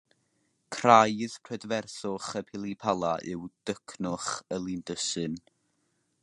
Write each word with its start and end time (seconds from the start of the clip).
Craidd 0.75 1.35
prydferthwch 1.49 2.31
y 2.41 2.43
pili-pala 2.47 3.13
yw 3.35 3.45
dycnwch 3.71 4.31
y 4.57 4.61
lindysyn 4.65 5.39